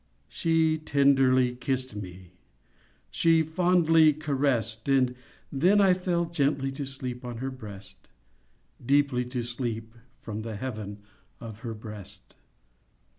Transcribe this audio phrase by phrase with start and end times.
[0.29, 2.31] She tenderly kissed me,
[3.11, 5.13] She fondly caressed, And
[5.51, 8.09] then I fell gently To sleep on her breast—
[8.83, 11.03] Deeply to sleep From the heaven
[11.39, 12.33] of her breast.